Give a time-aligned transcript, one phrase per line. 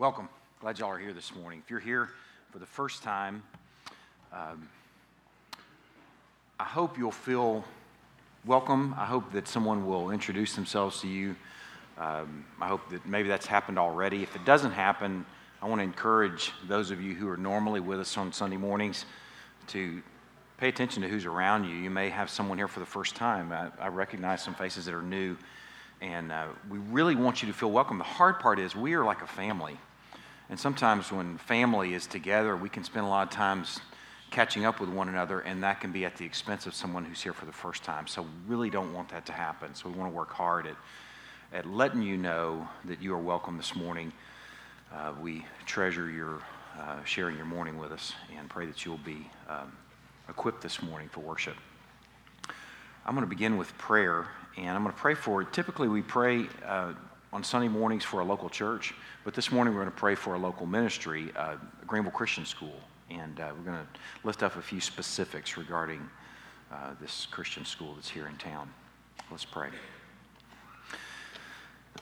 [0.00, 0.30] welcome.
[0.62, 1.60] Glad y'all are here this morning.
[1.62, 2.08] If you're here
[2.50, 3.42] for the first time,
[4.32, 4.66] um,
[6.58, 7.62] I hope you'll feel
[8.46, 8.94] welcome.
[8.96, 11.36] I hope that someone will introduce themselves to you.
[11.98, 14.22] Um, I hope that maybe that's happened already.
[14.22, 15.26] If it doesn't happen,
[15.60, 19.04] I want to encourage those of you who are normally with us on Sunday mornings
[19.66, 20.02] to
[20.56, 21.76] pay attention to who's around you.
[21.76, 23.52] You may have someone here for the first time.
[23.52, 25.36] I, I recognize some faces that are new,
[26.00, 27.98] and uh, we really want you to feel welcome.
[27.98, 29.76] The hard part is we are like a family.
[30.50, 33.78] And sometimes when family is together, we can spend a lot of times
[34.32, 37.22] catching up with one another, and that can be at the expense of someone who's
[37.22, 38.08] here for the first time.
[38.08, 39.74] So, we really don't want that to happen.
[39.76, 40.76] So, we want to work hard at,
[41.52, 44.12] at letting you know that you are welcome this morning.
[44.92, 46.40] Uh, we treasure your
[46.78, 49.72] uh, sharing your morning with us and pray that you'll be um,
[50.28, 51.56] equipped this morning for worship.
[53.06, 55.42] I'm going to begin with prayer, and I'm going to pray for.
[55.42, 55.52] It.
[55.52, 56.94] Typically, we pray uh,
[57.32, 58.92] on Sunday mornings for a local church,
[59.24, 61.54] but this morning we're going to pray for a local ministry, uh,
[61.86, 63.86] Greenville Christian School, and uh, we're going to
[64.24, 66.00] lift up a few specifics regarding
[66.72, 68.68] uh, this Christian school that's here in town.
[69.30, 69.68] Let's pray.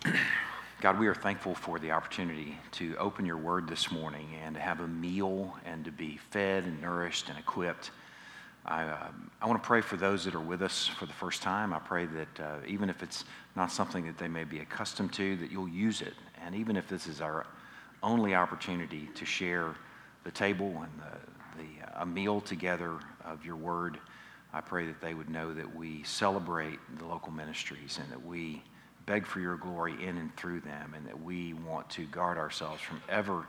[0.80, 4.60] God, we are thankful for the opportunity to open your word this morning and to
[4.60, 7.90] have a meal and to be fed and nourished and equipped.
[8.64, 9.08] I, uh,
[9.40, 11.72] I want to pray for those that are with us for the first time.
[11.72, 13.24] I pray that uh, even if it's
[13.58, 16.14] not something that they may be accustomed to, that you'll use it.
[16.42, 17.44] And even if this is our
[18.02, 19.74] only opportunity to share
[20.24, 23.98] the table and the, the, uh, a meal together of your word,
[24.52, 28.62] I pray that they would know that we celebrate the local ministries and that we
[29.04, 32.80] beg for your glory in and through them, and that we want to guard ourselves
[32.80, 33.46] from ever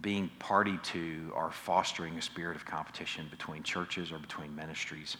[0.00, 5.16] being party to or fostering a spirit of competition between churches or between ministries.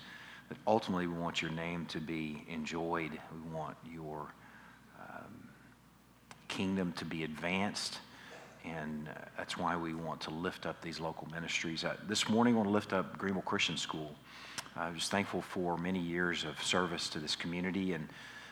[0.49, 3.13] That ultimately we want your name to be enjoyed.
[3.13, 4.33] We want your
[4.99, 5.49] um,
[6.49, 7.99] kingdom to be advanced.
[8.65, 11.85] And uh, that's why we want to lift up these local ministries.
[11.85, 14.15] Uh, this morning, I want to lift up Greenville Christian School.
[14.77, 18.09] I'm just thankful for many years of service to this community and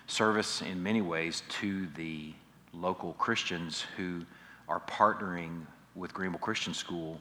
[0.07, 2.33] service in many ways to the
[2.73, 4.23] local Christians who
[4.69, 7.21] are partnering with Greenville Christian School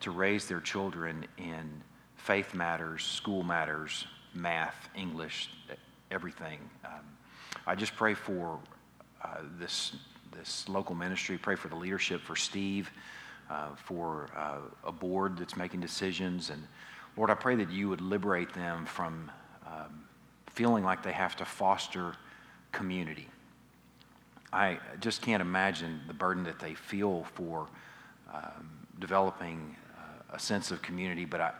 [0.00, 1.82] to raise their children in
[2.16, 5.50] faith matters, school matters, math, English,
[6.10, 6.58] everything.
[6.84, 7.04] Um,
[7.66, 8.58] I just pray for
[9.22, 9.96] uh, this,
[10.36, 12.90] this local ministry, pray for the leadership, for Steve,
[13.50, 16.50] uh, for uh, a board that's making decisions.
[16.50, 16.62] And
[17.16, 19.30] Lord, I pray that you would liberate them from
[19.66, 20.04] um,
[20.52, 22.14] feeling like they have to foster
[22.72, 23.28] community.
[24.52, 27.68] I just can't imagine the burden that they feel for
[28.32, 31.52] um, developing uh, a sense of community, but I, I,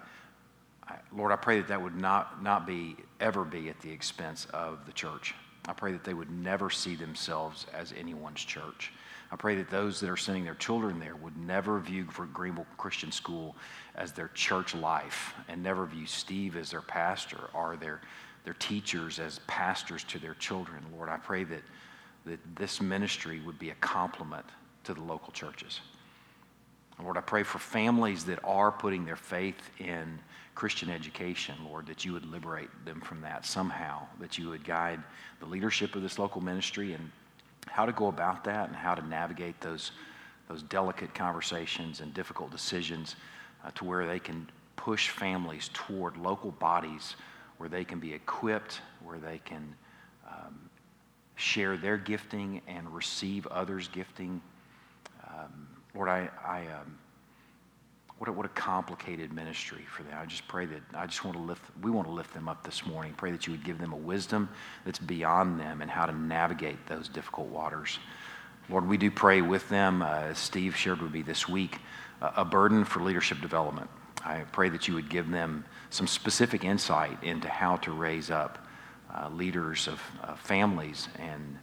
[1.12, 4.86] Lord, I pray that that would not, not be, ever be at the expense of
[4.86, 5.34] the church.
[5.68, 8.92] I pray that they would never see themselves as anyone's church.
[9.32, 13.10] I pray that those that are sending their children there would never view Greenville Christian
[13.10, 13.56] School
[13.96, 18.00] as their church life and never view Steve as their pastor or their
[18.46, 20.78] their teachers as pastors to their children.
[20.96, 21.62] Lord, I pray that,
[22.24, 24.46] that this ministry would be a complement
[24.84, 25.80] to the local churches.
[27.02, 30.18] Lord, I pray for families that are putting their faith in
[30.54, 35.02] Christian education, Lord, that you would liberate them from that somehow, that you would guide
[35.38, 37.10] the leadership of this local ministry and
[37.66, 39.92] how to go about that and how to navigate those,
[40.48, 43.16] those delicate conversations and difficult decisions
[43.64, 47.16] uh, to where they can push families toward local bodies
[47.58, 49.74] where they can be equipped, where they can
[50.26, 50.70] um,
[51.34, 54.40] share their gifting and receive others' gifting.
[55.26, 56.98] Um, Lord, I, I um,
[58.18, 60.12] what a, what a complicated ministry for them.
[60.20, 62.64] I just pray that I just want to lift, we want to lift them up
[62.64, 63.14] this morning.
[63.16, 64.50] Pray that you would give them a wisdom
[64.84, 67.98] that's beyond them and how to navigate those difficult waters.
[68.68, 71.78] Lord, we do pray with them, uh, as Steve shared with me this week,
[72.20, 73.88] uh, a burden for leadership development.
[74.22, 78.58] I pray that you would give them some specific insight into how to raise up
[79.14, 80.00] uh, leaders of
[80.40, 81.58] families and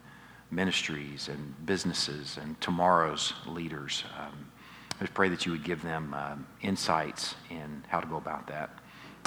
[0.54, 4.04] ministries and businesses and tomorrow's leaders.
[4.20, 4.52] Um,
[5.00, 8.48] I just pray that you would give them um, insights in how to go about
[8.48, 8.70] that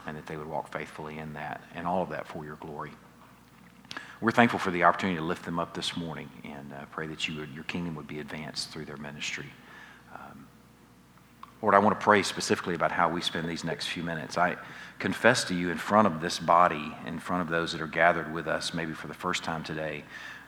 [0.06, 2.92] and that they would walk faithfully in that and all of that for your glory.
[4.20, 7.28] We're thankful for the opportunity to lift them up this morning and uh, pray that
[7.28, 9.46] you would, your kingdom would be advanced through their ministry.
[10.14, 10.46] Um,
[11.60, 14.38] Lord, I want to pray specifically about how we spend these next few minutes.
[14.38, 14.56] I
[14.98, 18.32] confess to you in front of this body, in front of those that are gathered
[18.32, 20.04] with us, maybe for the first time today,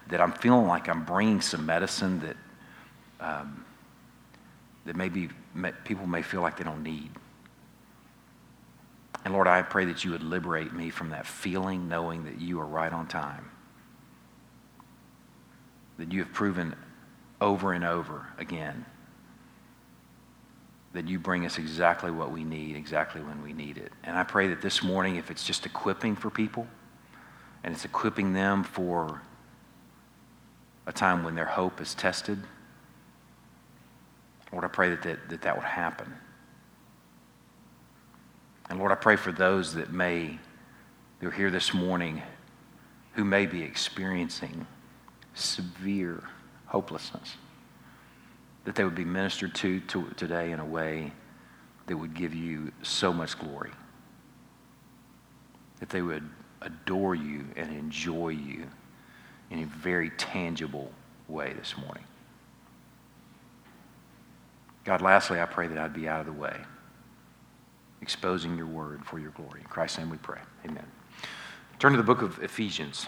[0.08, 2.36] that I'm feeling like I'm bringing some medicine that,
[3.20, 3.64] um,
[4.84, 5.28] that maybe
[5.84, 7.10] people may feel like they don't need.
[9.24, 12.60] And Lord, I pray that you would liberate me from that feeling, knowing that you
[12.60, 13.50] are right on time.
[15.98, 16.74] That you have proven
[17.40, 18.86] over and over again
[20.92, 23.92] that you bring us exactly what we need, exactly when we need it.
[24.04, 26.66] And I pray that this morning, if it's just equipping for people,
[27.62, 29.20] and it's equipping them for
[30.88, 32.38] a time when their hope is tested,
[34.50, 36.10] Lord, I pray that that, that, that would happen.
[38.70, 40.38] And Lord, I pray for those that may,
[41.20, 42.22] they're here this morning,
[43.12, 44.66] who may be experiencing
[45.34, 46.24] severe
[46.64, 47.34] hopelessness,
[48.64, 51.12] that they would be ministered to, to today in a way
[51.86, 53.72] that would give you so much glory,
[55.80, 56.26] that they would
[56.62, 58.66] adore you and enjoy you
[59.50, 60.90] in a very tangible
[61.28, 62.04] way this morning.
[64.84, 66.56] God, lastly, I pray that I'd be out of the way,
[68.00, 69.60] exposing your word for your glory.
[69.60, 70.40] In Christ's name we pray.
[70.64, 70.86] Amen.
[71.78, 73.06] Turn to the book of Ephesians.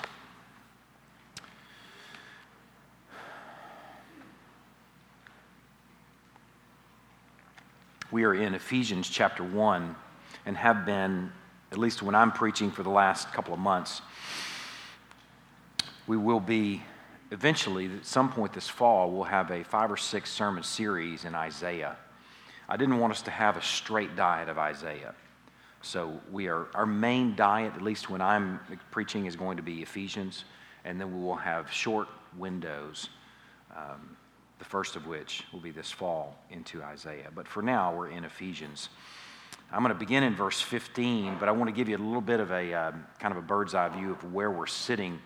[8.11, 9.95] We are in Ephesians chapter 1
[10.45, 11.33] and have been,
[11.71, 14.03] at least when I'm preaching for the last couple of months.
[16.11, 16.83] We will be
[17.31, 21.37] eventually, at some point this fall, we'll have a five or six sermon series in
[21.37, 21.97] Isaiah.
[22.69, 25.15] I didn't want us to have a straight diet of Isaiah.
[25.83, 28.59] So we are our main diet, at least when I'm
[28.91, 30.47] preaching, is going to be Ephesians,
[30.85, 33.11] and then we will have short windows.
[33.77, 34.17] Um,
[34.59, 37.29] the first of which will be this fall into Isaiah.
[37.33, 38.89] But for now, we're in Ephesians.
[39.71, 42.21] I'm going to begin in verse 15, but I want to give you a little
[42.21, 45.21] bit of a uh, kind of a bird's eye view of where we're sitting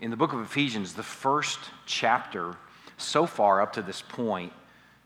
[0.00, 2.56] in the book of Ephesians, the first chapter,
[2.96, 4.52] so far up to this point,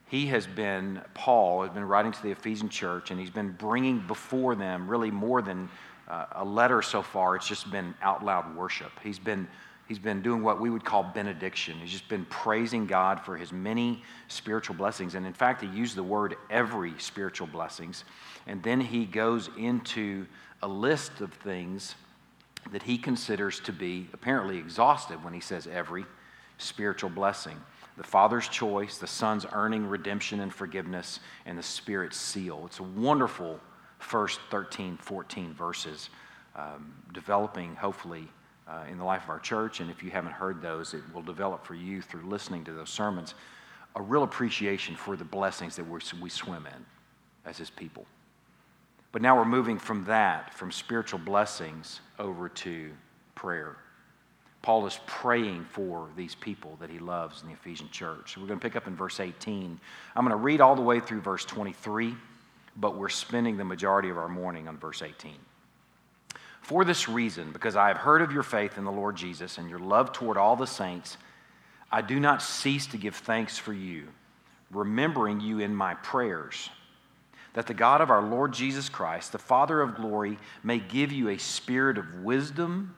[0.08, 3.99] he has been, Paul has been writing to the Ephesian church, and he's been bringing
[4.06, 5.69] before them really more than
[6.06, 7.35] uh, a letter so far.
[7.35, 8.93] It's just been out loud worship.
[9.02, 9.49] He's been,
[9.88, 11.76] he's been doing what we would call benediction.
[11.79, 15.17] He's just been praising God for his many spiritual blessings.
[15.17, 18.05] And in fact, he used the word every spiritual blessings.
[18.47, 20.26] And then he goes into
[20.62, 21.97] a list of things
[22.72, 26.05] that he considers to be apparently exhaustive when he says every
[26.58, 27.61] spiritual blessing
[27.96, 32.64] the Father's choice, the Son's earning redemption and forgiveness, and the Spirit's seal.
[32.66, 33.61] It's a wonderful
[33.99, 36.11] first 13, 14 verses,
[36.56, 38.28] um, developing hopefully
[38.66, 39.78] uh, in the life of our church.
[39.78, 42.90] And if you haven't heard those, it will develop for you through listening to those
[42.90, 43.34] sermons
[43.96, 46.84] a real appreciation for the blessings that we swim in
[47.44, 48.06] as His people.
[49.14, 52.90] But now we're moving from that, from spiritual blessings, over to
[53.37, 53.76] prayer.
[54.61, 58.34] Paul is praying for these people that he loves in the Ephesian church.
[58.34, 59.78] So we're going to pick up in verse 18.
[60.16, 62.12] I'm going to read all the way through verse 23,
[62.76, 65.37] but we're spending the majority of our morning on verse 18.
[66.62, 69.70] For this reason, because I have heard of your faith in the Lord Jesus and
[69.70, 71.19] your love toward all the saints,
[71.93, 74.08] I do not cease to give thanks for you,
[74.72, 76.69] remembering you in my prayers
[77.54, 81.30] that the God of our Lord Jesus Christ, the Father of glory, may give you
[81.30, 82.94] a spirit of wisdom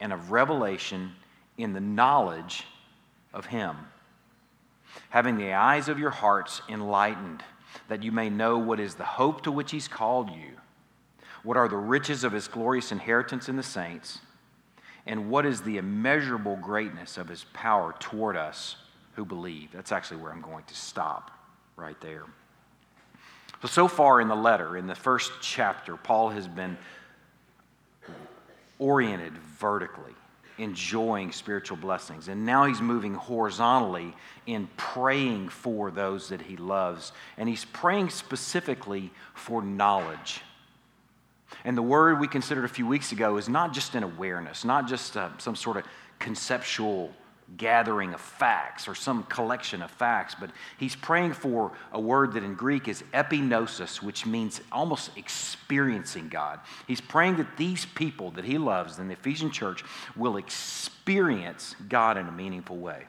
[0.00, 1.12] and of revelation
[1.58, 2.64] in the knowledge
[3.34, 3.76] of Him,
[5.10, 7.42] having the eyes of your hearts enlightened,
[7.88, 10.52] that you may know what is the hope to which He's called you,
[11.42, 14.20] what are the riches of His glorious inheritance in the saints,
[15.04, 18.76] and what is the immeasurable greatness of His power toward us
[19.14, 19.72] who believe.
[19.72, 21.30] That's actually where I'm going to stop
[21.76, 22.24] right there.
[23.62, 26.76] So, so far in the letter, in the first chapter, Paul has been
[28.78, 30.12] oriented vertically,
[30.58, 32.28] enjoying spiritual blessings.
[32.28, 34.14] And now he's moving horizontally
[34.46, 37.12] in praying for those that he loves.
[37.38, 40.42] And he's praying specifically for knowledge.
[41.64, 44.86] And the word we considered a few weeks ago is not just an awareness, not
[44.86, 45.84] just uh, some sort of
[46.18, 47.12] conceptual
[47.56, 52.42] gathering of facts or some collection of facts, but he's praying for a word that
[52.42, 56.60] in Greek is epignosis, which means almost experiencing God.
[56.86, 59.84] He's praying that these people that he loves in the Ephesian church
[60.16, 63.04] will experience God in a meaningful way.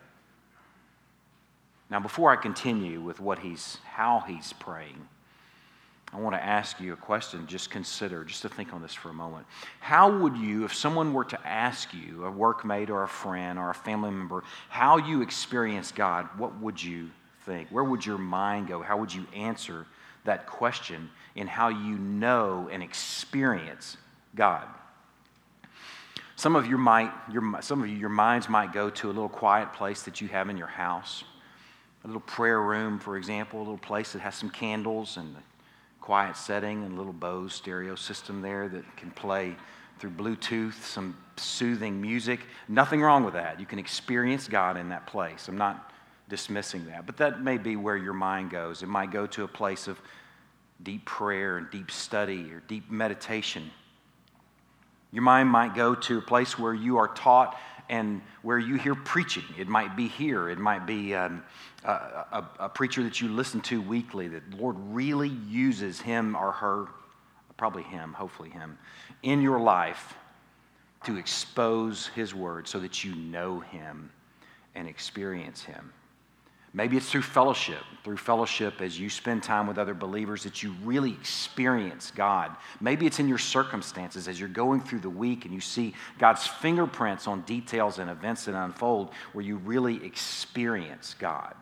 [1.89, 5.07] Now, before I continue with what he's, how he's praying,
[6.13, 9.09] I want to ask you a question, just consider, just to think on this for
[9.09, 9.45] a moment.
[9.81, 13.69] How would you, if someone were to ask you, a workmate or a friend or
[13.69, 17.09] a family member, how you experience God, what would you
[17.45, 17.69] think?
[17.69, 18.81] Where would your mind go?
[18.81, 19.85] How would you answer
[20.23, 23.97] that question in how you know and experience
[24.33, 24.65] God?
[26.37, 29.27] Some of you might, your, some of you, your minds might go to a little
[29.27, 31.25] quiet place that you have in your house,
[32.05, 35.35] a little prayer room, for example, a little place that has some candles and
[36.07, 39.53] quiet setting and little Bose stereo system there that can play
[39.99, 42.39] through Bluetooth some soothing music.
[42.69, 43.59] Nothing wrong with that.
[43.59, 45.49] You can experience God in that place.
[45.49, 45.91] I'm not
[46.29, 47.05] dismissing that.
[47.05, 48.83] But that may be where your mind goes.
[48.83, 49.99] It might go to a place of
[50.81, 53.69] deep prayer and deep study or deep meditation.
[55.11, 57.59] Your mind might go to a place where you are taught
[57.89, 59.43] and where you hear preaching.
[59.59, 61.43] It might be here, it might be um,
[61.83, 66.51] a, a, a preacher that you listen to weekly that Lord really uses him or
[66.51, 66.87] her,
[67.55, 68.77] probably him, hopefully him,
[69.23, 70.15] in your life
[71.05, 74.11] to expose his word so that you know him
[74.75, 75.93] and experience him.
[76.73, 80.75] Maybe it's through fellowship, through fellowship as you spend time with other believers that you
[80.83, 82.55] really experience God.
[82.81, 86.45] Maybe it's in your circumstances as you're going through the week and you see God's
[86.45, 91.55] fingerprints on details and events that unfold where you really experience God.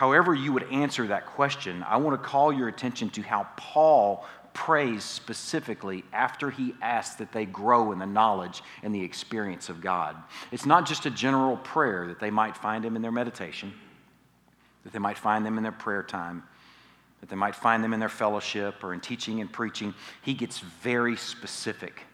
[0.00, 4.24] However, you would answer that question, I want to call your attention to how Paul
[4.54, 9.82] prays specifically after he asks that they grow in the knowledge and the experience of
[9.82, 10.16] God.
[10.52, 13.74] It's not just a general prayer that they might find him in their meditation,
[14.84, 16.44] that they might find them in their prayer time,
[17.20, 19.92] that they might find them in their fellowship or in teaching and preaching.
[20.22, 22.06] He gets very specific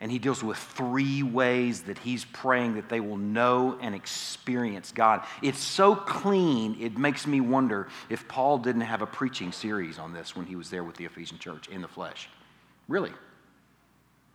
[0.00, 4.92] and he deals with three ways that he's praying that they will know and experience
[4.92, 5.24] God.
[5.42, 10.12] It's so clean, it makes me wonder if Paul didn't have a preaching series on
[10.12, 12.28] this when he was there with the Ephesian church in the flesh.
[12.88, 13.12] Really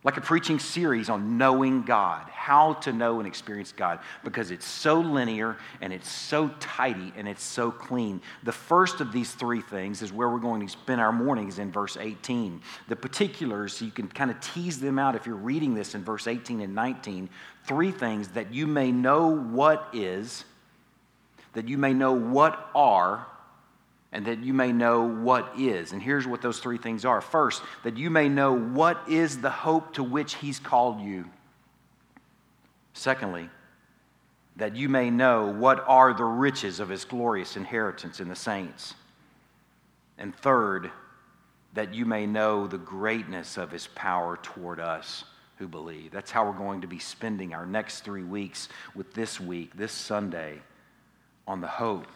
[0.02, 4.64] like a preaching series on knowing God, how to know and experience God, because it's
[4.66, 8.22] so linear and it's so tidy and it's so clean.
[8.44, 11.70] The first of these three things is where we're going to spend our mornings in
[11.70, 12.62] verse 18.
[12.88, 16.26] The particulars, you can kind of tease them out if you're reading this in verse
[16.26, 17.28] 18 and 19.
[17.64, 20.46] Three things that you may know what is,
[21.52, 23.26] that you may know what are,
[24.12, 25.92] and that you may know what is.
[25.92, 27.20] And here's what those three things are.
[27.20, 31.26] First, that you may know what is the hope to which He's called you.
[32.92, 33.48] Secondly,
[34.56, 38.94] that you may know what are the riches of His glorious inheritance in the saints.
[40.18, 40.90] And third,
[41.74, 45.24] that you may know the greatness of His power toward us
[45.58, 46.10] who believe.
[46.10, 49.92] That's how we're going to be spending our next three weeks with this week, this
[49.92, 50.58] Sunday,
[51.46, 52.06] on the hope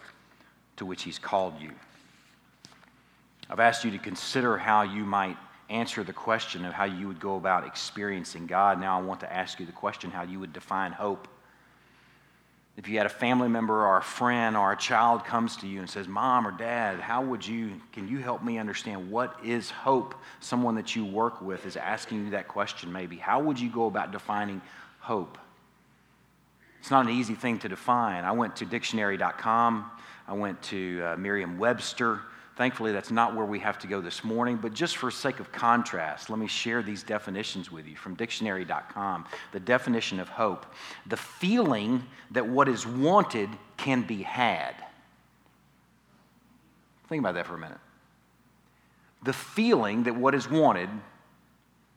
[0.77, 1.71] to which He's called you.
[3.49, 5.37] I've asked you to consider how you might
[5.71, 8.81] answer the question of how you would go about experiencing God.
[8.81, 11.29] Now I want to ask you the question how you would define hope.
[12.77, 15.79] If you had a family member or a friend or a child comes to you
[15.79, 19.71] and says, Mom or Dad, how would you, can you help me understand what is
[19.71, 20.17] hope?
[20.41, 23.17] Someone that you work with is asking you that question maybe.
[23.17, 24.61] How would you go about defining
[24.99, 25.39] hope?
[26.85, 28.25] It's not an easy thing to define.
[28.25, 29.91] I went to dictionary.com
[30.29, 32.21] I went to uh, Merriam Webster.
[32.57, 35.51] Thankfully, that's not where we have to go this morning, but just for sake of
[35.51, 39.25] contrast, let me share these definitions with you from dictionary.com.
[39.53, 40.67] The definition of hope
[41.07, 43.49] the feeling that what is wanted
[43.79, 44.75] can be had.
[47.09, 47.81] Think about that for a minute.
[49.23, 50.91] The feeling that what is wanted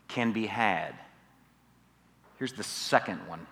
[0.08, 0.96] can be had.
[2.38, 3.46] Here's the second one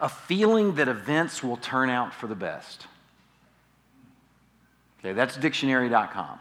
[0.00, 2.86] a feeling that events will turn out for the best.
[4.98, 6.38] Okay, that's dictionary.com.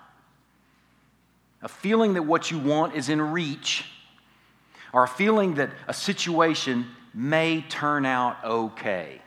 [1.62, 3.86] A feeling that what you want is in reach,
[4.93, 9.22] or a feeling that a situation may turn out okay.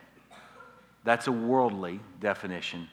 [1.04, 2.88] That's a worldly definition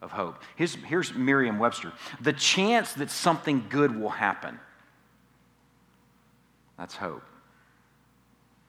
[0.00, 0.42] of hope.
[0.56, 4.58] Here's, here's Merriam Webster the chance that something good will happen.
[6.78, 7.22] That's hope.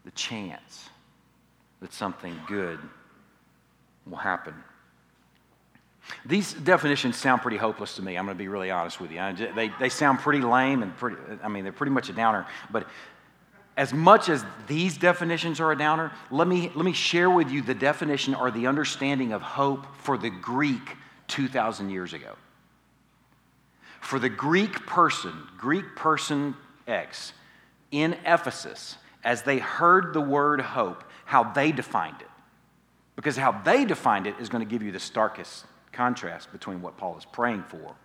[0.04, 0.90] The chance
[1.86, 2.80] that something good
[4.08, 4.56] will happen.
[6.26, 8.18] These definitions sound pretty hopeless to me.
[8.18, 9.20] I'm going to be really honest with you.
[9.56, 12.48] They, they sound pretty lame and pretty, I mean, they're pretty much a downer.
[12.72, 12.88] But
[13.78, 17.62] as much as these definitions are a downer, let me, let me share with you
[17.62, 22.36] the definition or the understanding of hope for the Greek 2,000 years ago.
[24.02, 26.56] For the Greek person, Greek person
[26.88, 27.34] X,
[27.92, 32.30] in Ephesus, as they heard the word hope, how they defined it.
[33.16, 36.98] Because how they defined it is going to give you the starkest contrast between what
[36.98, 37.96] Paul is praying for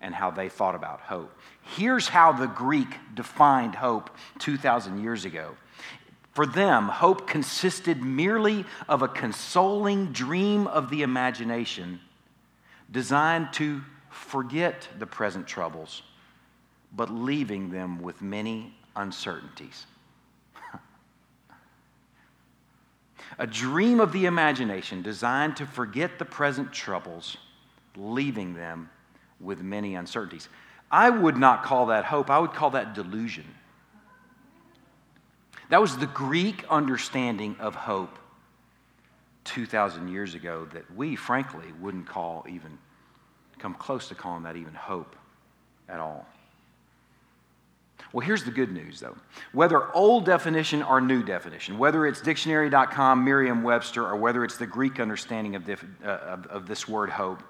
[0.00, 1.32] and how they thought about hope.
[1.62, 4.10] Here's how the Greek defined hope
[4.40, 5.56] 2,000 years ago.
[6.32, 12.00] For them, hope consisted merely of a consoling dream of the imagination
[12.90, 16.02] designed to forget the present troubles,
[16.94, 19.86] but leaving them with many uncertainties.
[23.38, 27.36] A dream of the imagination designed to forget the present troubles,
[27.96, 28.90] leaving them
[29.40, 30.48] with many uncertainties.
[30.90, 33.46] I would not call that hope, I would call that delusion.
[35.70, 38.18] That was the Greek understanding of hope.
[39.44, 42.78] 2,000 years ago that we, frankly, wouldn't call even,
[43.58, 45.16] come close to calling that even hope
[45.88, 46.26] at all.
[48.12, 49.16] Well, here's the good news, though.
[49.52, 54.66] Whether old definition or new definition, whether it's dictionary.com, Merriam Webster, or whether it's the
[54.66, 57.42] Greek understanding of, dif- uh, of, of this word hope,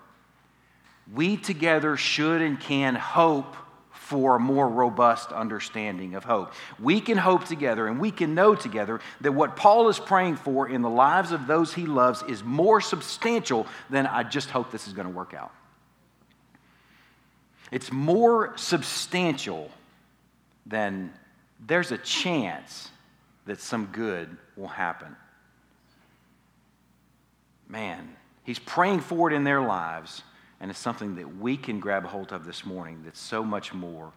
[1.12, 3.57] we together should and can hope
[3.90, 6.52] for a more robust understanding of hope.
[6.78, 10.69] We can hope together and we can know together that what Paul is praying for
[10.69, 14.87] in the lives of those he loves is more substantial than I just hope this
[14.87, 15.52] is going to work out.
[17.71, 19.71] It's more substantial
[20.66, 21.12] than
[21.66, 22.90] there's a chance
[23.47, 25.16] that some good will happen.
[27.69, 30.23] Man, he's praying for it in their lives
[30.61, 34.12] and it's something that we can grab hold of this morning that's so much more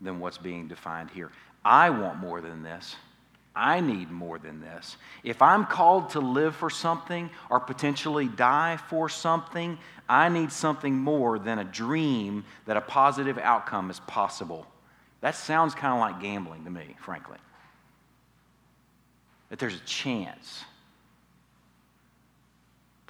[0.00, 1.32] than what's being defined here.
[1.64, 2.94] I want more than this.
[3.56, 4.96] I need more than this.
[5.24, 9.76] If I'm called to live for something or potentially die for something,
[10.08, 14.64] I need something more than a dream that a positive outcome is possible.
[15.20, 17.38] That sounds kind of like gambling to me, frankly.
[19.50, 20.64] That there's a chance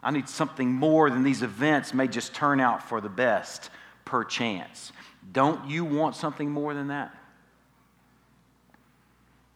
[0.02, 3.70] I need something more than these events may just turn out for the best
[4.04, 4.92] per chance.
[5.32, 7.14] Don't you want something more than that?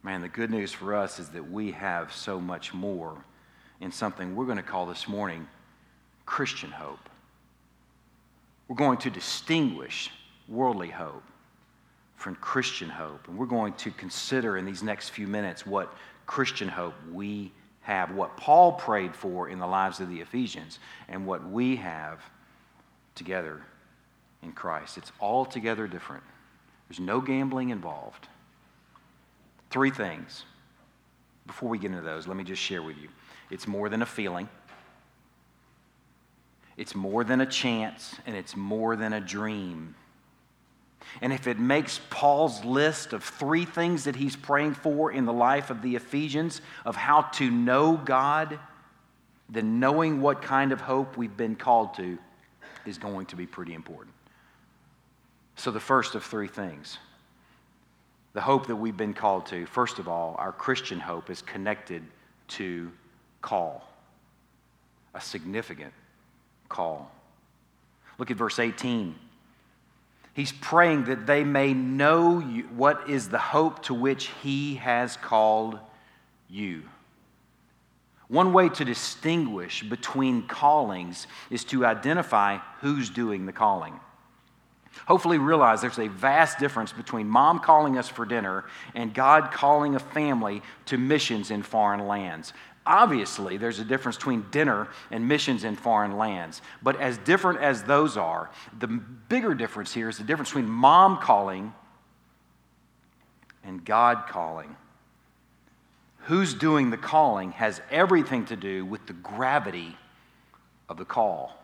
[0.03, 3.25] Man, the good news for us is that we have so much more
[3.81, 5.47] in something we're going to call this morning
[6.27, 7.09] Christian hope.
[8.67, 10.11] We're going to distinguish
[10.49, 11.23] worldly hope
[12.23, 13.27] from Christian hope.
[13.27, 15.93] And we're going to consider in these next few minutes what
[16.25, 17.51] Christian hope we
[17.83, 22.21] have, what Paul prayed for in the lives of the Ephesians, and what we have
[23.17, 23.61] together
[24.43, 24.99] in Christ.
[24.99, 26.23] It's altogether different.
[26.89, 28.29] There's no gambling involved.
[29.71, 30.45] Three things.
[31.47, 33.09] Before we get into those, let me just share with you.
[33.51, 34.49] It's more than a feeling,
[36.77, 39.97] it's more than a chance, and it's more than a dream.
[41.21, 45.33] And if it makes Paul's list of three things that he's praying for in the
[45.33, 48.59] life of the Ephesians of how to know God,
[49.49, 52.19] then knowing what kind of hope we've been called to
[52.87, 54.15] is going to be pretty important.
[55.57, 56.99] So, the first of three things
[58.33, 62.03] the hope that we've been called to, first of all, our Christian hope is connected
[62.49, 62.91] to
[63.43, 63.87] call,
[65.15, 65.93] a significant
[66.71, 67.11] call.
[68.19, 69.15] Look at verse 18.
[70.35, 75.17] He's praying that they may know you, what is the hope to which He has
[75.17, 75.79] called
[76.49, 76.83] you.
[78.29, 84.01] One way to distinguish between callings is to identify who's doing the calling.
[85.07, 88.65] Hopefully, realize there's a vast difference between mom calling us for dinner
[88.95, 92.53] and God calling a family to missions in foreign lands.
[92.85, 96.63] Obviously, there's a difference between dinner and missions in foreign lands.
[96.83, 101.19] But as different as those are, the bigger difference here is the difference between mom
[101.19, 101.73] calling
[103.65, 104.77] and God calling.
[106.25, 109.97] Who's doing the calling has everything to do with the gravity
[110.89, 111.57] of the call.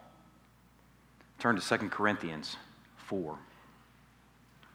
[1.39, 2.57] Turn to 2 Corinthians
[2.97, 3.39] 4.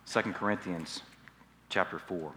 [0.06, 1.02] 2 Corinthians
[1.70, 2.32] chapter 4.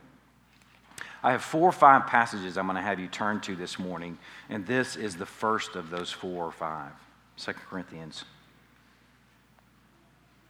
[1.26, 4.16] I have four or five passages I'm going to have you turn to this morning,
[4.48, 6.92] and this is the first of those four or five.
[7.38, 8.24] 2 Corinthians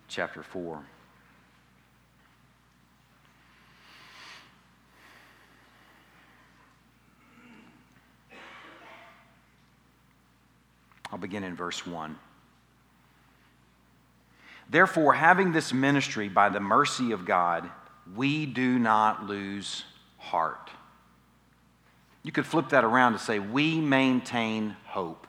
[0.06, 0.82] chapter 4.
[11.10, 12.18] I'll begin in verse 1.
[14.68, 17.66] Therefore, having this ministry by the mercy of God,
[18.14, 19.84] we do not lose
[20.26, 20.70] heart.
[22.22, 25.26] You could flip that around to say, we maintain hope.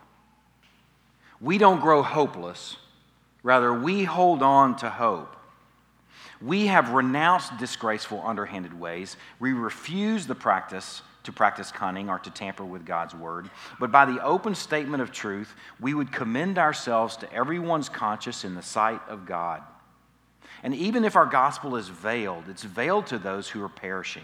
[1.40, 2.78] We don't grow hopeless,
[3.44, 5.36] rather, we hold on to hope.
[6.42, 9.18] We have renounced disgraceful, underhanded ways.
[9.40, 13.50] We refuse the practice to practice cunning or to tamper with God's word.
[13.80, 18.56] But by the open statement of truth, we would commend ourselves to everyone's conscience in
[18.56, 19.62] the sight of God.
[20.64, 24.24] And even if our gospel is veiled, it's veiled to those who are perishing.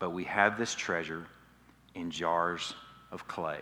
[0.00, 1.24] but we have this treasure
[1.94, 2.74] in jars
[3.12, 3.60] of clay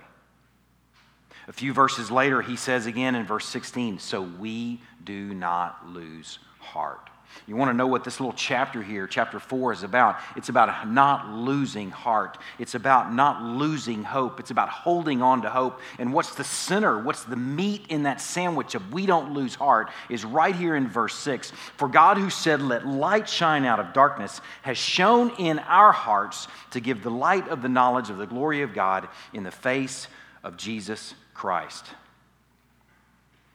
[1.49, 6.39] A few verses later, he says again in verse 16, So we do not lose
[6.59, 7.11] heart.
[7.47, 10.19] You want to know what this little chapter here, chapter 4, is about?
[10.37, 12.39] It's about not losing heart.
[12.59, 14.41] It's about not losing hope.
[14.41, 15.81] It's about holding on to hope.
[15.99, 19.91] And what's the center, what's the meat in that sandwich of we don't lose heart
[20.11, 21.53] is right here in verse 6.
[21.77, 26.49] For God, who said, Let light shine out of darkness, has shone in our hearts
[26.73, 30.07] to give the light of the knowledge of the glory of God in the face
[30.45, 31.87] of Jesus Christ.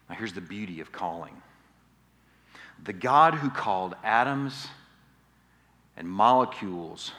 [0.10, 1.34] Now, here's the beauty of calling
[2.84, 4.68] the God who called atoms
[5.96, 7.12] and molecules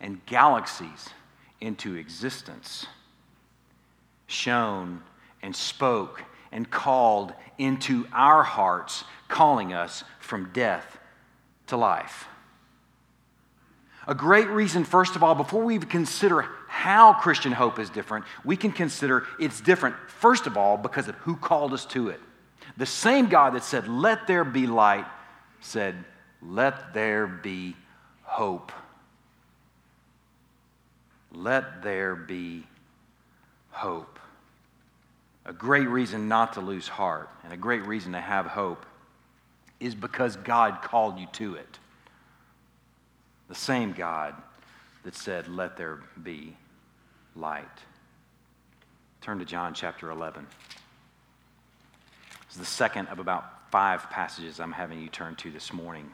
[0.00, 1.10] and galaxies
[1.60, 2.86] into existence
[4.26, 5.02] shone
[5.42, 10.98] and spoke and called into our hearts, calling us from death
[11.66, 12.26] to life.
[14.06, 18.24] A great reason, first of all, before we even consider how Christian hope is different,
[18.44, 22.20] we can consider it's different, first of all, because of who called us to it.
[22.80, 25.04] The same God that said, Let there be light,
[25.60, 26.02] said,
[26.40, 27.76] Let there be
[28.22, 28.72] hope.
[31.30, 32.66] Let there be
[33.70, 34.18] hope.
[35.44, 38.86] A great reason not to lose heart and a great reason to have hope
[39.78, 41.78] is because God called you to it.
[43.48, 44.34] The same God
[45.02, 46.56] that said, Let there be
[47.36, 47.66] light.
[49.20, 50.46] Turn to John chapter 11.
[52.50, 56.12] It's the second of about five passages I'm having you turn to this morning.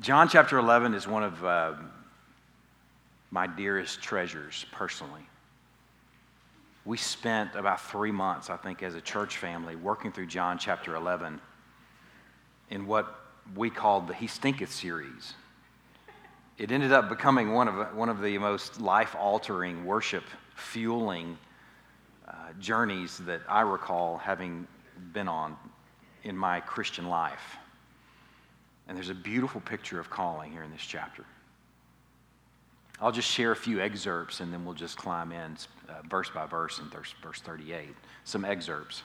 [0.00, 1.74] John chapter 11 is one of uh,
[3.30, 5.20] my dearest treasures personally.
[6.86, 10.96] We spent about three months, I think, as a church family working through John chapter
[10.96, 11.38] 11
[12.70, 13.14] in what
[13.54, 15.34] we called the He Stinketh series.
[16.56, 20.24] It ended up becoming one of, one of the most life altering worship
[20.58, 21.38] fueling
[22.26, 24.66] uh, journeys that I recall having
[25.12, 25.56] been on
[26.24, 27.56] in my Christian life.
[28.86, 31.24] And there's a beautiful picture of calling here in this chapter.
[33.00, 35.56] I'll just share a few excerpts and then we'll just climb in
[35.88, 37.90] uh, verse by verse in verse 38.
[38.24, 39.02] Some excerpts,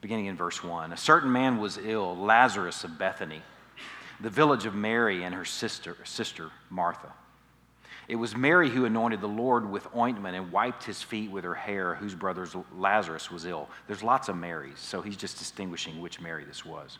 [0.00, 0.92] beginning in verse 1.
[0.92, 3.42] A certain man was ill, Lazarus of Bethany,
[4.20, 7.12] the village of Mary and her sister, sister Martha.
[8.06, 11.54] It was Mary who anointed the Lord with ointment and wiped his feet with her
[11.54, 13.68] hair, whose brother Lazarus was ill.
[13.86, 16.98] There's lots of Marys, so he's just distinguishing which Mary this was.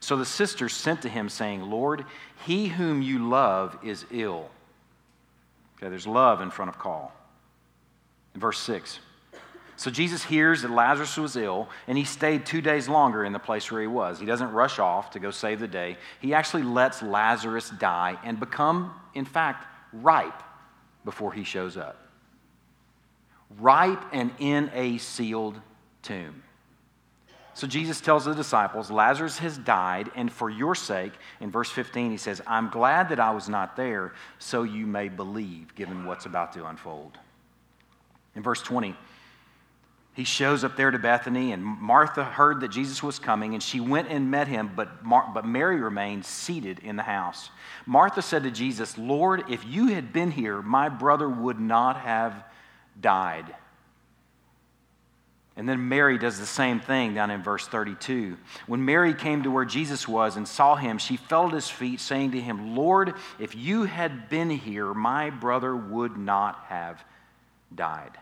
[0.00, 2.04] So the sisters sent to him, saying, Lord,
[2.44, 4.50] he whom you love is ill.
[5.76, 7.12] Okay, there's love in front of call.
[8.34, 8.98] Verse 6.
[9.76, 13.38] So Jesus hears that Lazarus was ill, and he stayed two days longer in the
[13.38, 14.20] place where he was.
[14.20, 15.96] He doesn't rush off to go save the day.
[16.20, 20.42] He actually lets Lazarus die and become, in fact, ripe
[21.04, 21.98] before he shows up.
[23.58, 25.60] Ripe and in a sealed
[26.02, 26.42] tomb.
[27.54, 32.10] So Jesus tells the disciples, Lazarus has died, and for your sake, in verse 15,
[32.10, 36.24] he says, I'm glad that I was not there, so you may believe, given what's
[36.24, 37.18] about to unfold.
[38.34, 38.96] In verse 20,
[40.14, 43.80] he shows up there to Bethany, and Martha heard that Jesus was coming, and she
[43.80, 47.48] went and met him, but, Mar- but Mary remained seated in the house.
[47.86, 52.44] Martha said to Jesus, Lord, if you had been here, my brother would not have
[53.00, 53.54] died.
[55.56, 58.36] And then Mary does the same thing down in verse 32.
[58.66, 62.00] When Mary came to where Jesus was and saw him, she fell at his feet,
[62.00, 67.02] saying to him, Lord, if you had been here, my brother would not have
[67.74, 68.12] died.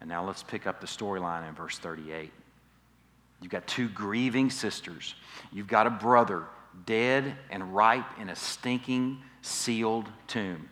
[0.00, 2.30] And now let's pick up the storyline in verse 38.
[3.40, 5.14] You've got two grieving sisters.
[5.52, 6.44] You've got a brother
[6.86, 10.68] dead and ripe in a stinking, sealed tomb.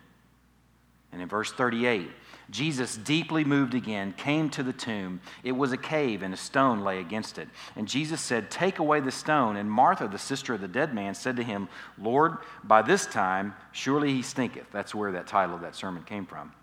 [1.11, 2.09] And in verse 38,
[2.49, 5.21] Jesus, deeply moved again, came to the tomb.
[5.43, 7.47] It was a cave, and a stone lay against it.
[7.75, 9.57] And Jesus said, Take away the stone.
[9.57, 13.55] And Martha, the sister of the dead man, said to him, Lord, by this time,
[13.71, 14.67] surely he stinketh.
[14.71, 16.53] That's where that title of that sermon came from.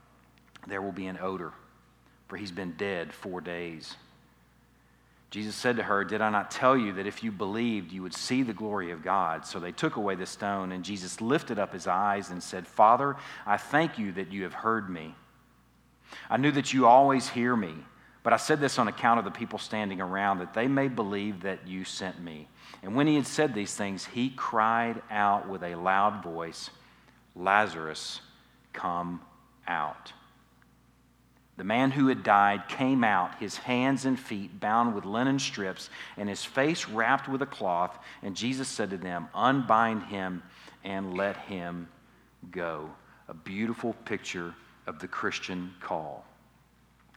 [0.67, 1.53] There will be an odor
[2.29, 3.97] for he's been dead four days.
[5.35, 8.15] Jesus said to her, Did I not tell you that if you believed, you would
[8.15, 9.45] see the glory of God?
[9.45, 13.17] So they took away the stone, and Jesus lifted up his eyes and said, Father,
[13.45, 15.13] I thank you that you have heard me.
[16.31, 17.75] I knew that you always hear me,
[18.23, 21.43] but I said this on account of the people standing around, that they may believe
[21.43, 22.47] that you sent me.
[22.85, 26.71] And when he had said these things, he cried out with a loud voice,
[27.35, 28.21] Lazarus,
[28.73, 29.21] come
[29.67, 30.13] out.
[31.57, 35.89] The man who had died came out, his hands and feet bound with linen strips,
[36.17, 37.97] and his face wrapped with a cloth.
[38.23, 40.43] And Jesus said to them, Unbind him
[40.83, 41.89] and let him
[42.51, 42.91] go.
[43.29, 44.55] a beautiful picture
[44.87, 46.27] of the Christian call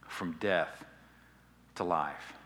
[0.08, 0.86] from death
[1.74, 2.37] to life.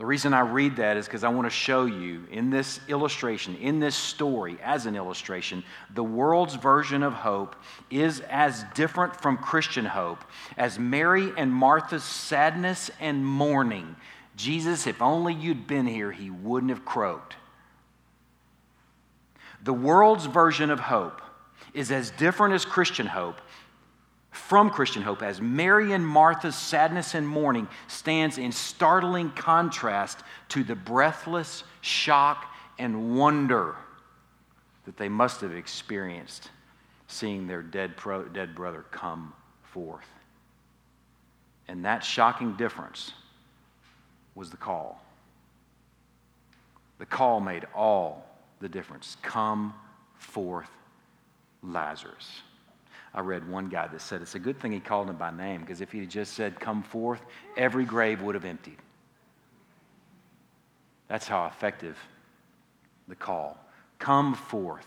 [0.00, 3.54] The reason I read that is because I want to show you in this illustration,
[3.56, 7.54] in this story, as an illustration, the world's version of hope
[7.90, 10.24] is as different from Christian hope
[10.56, 13.94] as Mary and Martha's sadness and mourning.
[14.36, 17.36] Jesus, if only you'd been here, he wouldn't have croaked.
[19.62, 21.20] The world's version of hope
[21.74, 23.38] is as different as Christian hope
[24.30, 30.62] from Christian hope as Mary and Martha's sadness and mourning stands in startling contrast to
[30.62, 32.46] the breathless shock
[32.78, 33.76] and wonder
[34.84, 36.50] that they must have experienced
[37.08, 40.06] seeing their dead, pro, dead brother come forth.
[41.66, 43.12] And that shocking difference
[44.34, 45.04] was the call.
[46.98, 48.26] The call made all
[48.60, 49.16] the difference.
[49.22, 49.74] Come
[50.18, 50.70] forth,
[51.62, 52.42] Lazarus.
[53.12, 55.62] I read one guy that said it's a good thing he called him by name
[55.62, 57.22] because if he had just said, Come forth,
[57.56, 58.78] every grave would have emptied.
[61.08, 61.98] That's how effective
[63.08, 63.58] the call.
[63.98, 64.86] Come forth,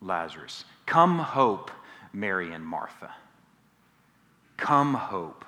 [0.00, 0.64] Lazarus.
[0.86, 1.70] Come hope,
[2.14, 3.12] Mary and Martha.
[4.56, 5.44] Come hope,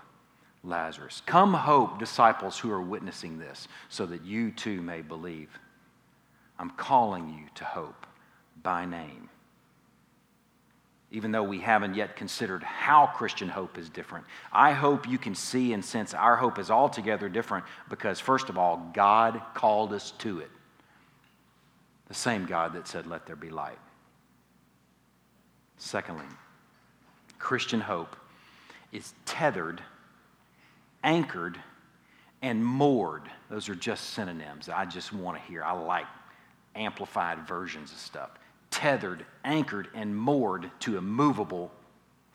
[0.63, 1.23] Lazarus.
[1.25, 5.49] Come hope, disciples who are witnessing this, so that you too may believe.
[6.59, 8.07] I'm calling you to hope
[8.63, 9.31] by name
[11.13, 14.25] even though we haven't yet considered how Christian hope is different.
[14.51, 18.57] I hope you can see and sense our hope is altogether different because, first of
[18.57, 20.51] all, God called us to it.
[22.09, 23.79] The same God that said, Let there be light.
[25.77, 26.25] Secondly,
[27.39, 28.17] Christian hope
[28.91, 29.83] is tethered,
[31.05, 31.59] anchored,
[32.41, 33.25] and moored.
[33.51, 35.63] Those are just synonyms I just want to hear.
[35.63, 36.07] I like
[36.75, 38.31] amplified versions of stuff
[38.83, 41.71] tethered, anchored, and moored to immovable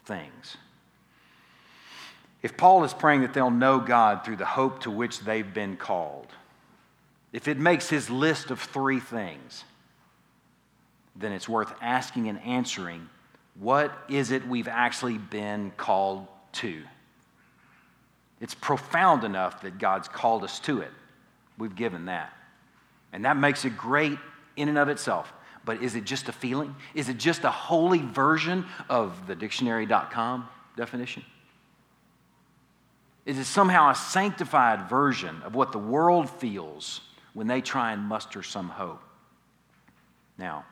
[0.06, 0.56] things.
[2.42, 5.76] If Paul is praying that they'll know God through the hope to which they've been
[5.76, 6.28] called,
[7.34, 9.66] if it makes his list of three things,
[11.18, 13.10] then it's worth asking and answering
[13.60, 16.82] what is it we've actually been called to?
[18.40, 20.92] It's profound enough that God's called us to it.
[21.58, 22.32] We've given that.
[23.12, 24.18] And that makes it great
[24.56, 25.34] in and of itself.
[25.68, 26.74] But is it just a feeling?
[26.96, 31.26] Is it just a holy version of the dictionary.com definition?
[33.26, 37.02] Is it somehow a sanctified version of what the world feels
[37.34, 39.02] when they try and muster some hope?
[40.38, 40.64] Now,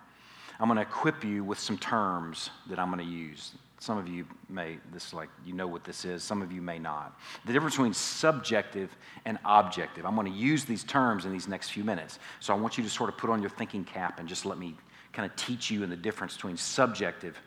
[0.61, 3.51] I'm going to equip you with some terms that I'm going to use.
[3.79, 6.79] Some of you may, this like, you know what this is, some of you may
[6.79, 7.19] not.
[7.45, 10.05] The difference between subjective and objective.
[10.05, 12.19] I'm going to use these terms in these next few minutes.
[12.39, 14.57] So I want you to sort of put on your thinking cap and just let
[14.57, 14.77] me
[15.15, 17.39] kind of teach you in the difference between subjective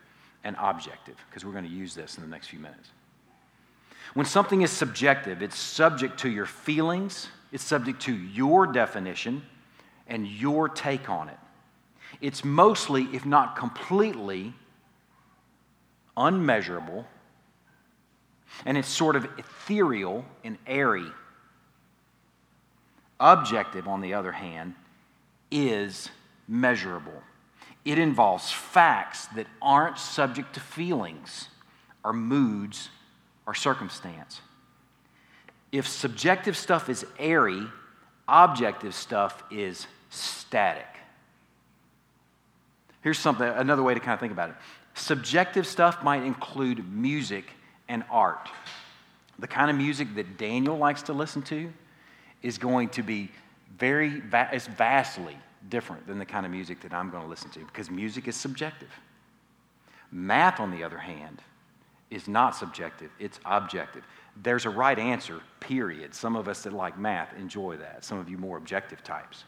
[0.44, 2.90] and objective, because we're going to use this in the next few minutes.
[4.14, 9.42] When something is subjective, it's subject to your feelings, it's subject to your definition
[10.06, 11.38] and your take on it.
[12.20, 14.54] It's mostly, if not completely,
[16.16, 17.06] unmeasurable,
[18.64, 21.06] and it's sort of ethereal and airy.
[23.20, 24.74] Objective, on the other hand,
[25.50, 26.08] is
[26.48, 27.22] measurable.
[27.84, 31.48] It involves facts that aren't subject to feelings
[32.04, 32.90] or moods
[33.46, 34.40] or circumstance.
[35.72, 37.62] If subjective stuff is airy,
[38.26, 40.86] objective stuff is static.
[43.02, 44.56] Here's something another way to kind of think about it.
[44.94, 47.44] Subjective stuff might include music
[47.88, 48.48] and art.
[49.38, 51.72] The kind of music that Daniel likes to listen to
[52.42, 53.30] is going to be
[53.78, 55.36] very it's vastly
[55.68, 58.36] different than the kind of music that I'm going to listen to because music is
[58.36, 58.90] subjective.
[60.10, 61.42] Math, on the other hand,
[62.10, 64.02] is not subjective, it's objective.
[64.42, 66.14] There's a right answer, period.
[66.14, 69.44] Some of us that like math enjoy that, some of you more objective types.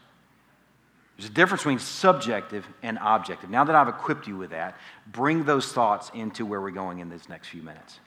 [1.17, 3.49] There's a difference between subjective and objective.
[3.49, 7.09] Now that I've equipped you with that, bring those thoughts into where we're going in
[7.09, 7.99] these next few minutes.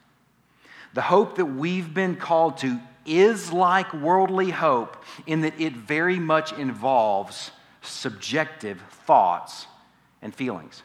[0.94, 6.18] The hope that we've been called to is like worldly hope in that it very
[6.18, 7.50] much involves
[7.86, 9.66] subjective thoughts
[10.22, 10.82] and feelings.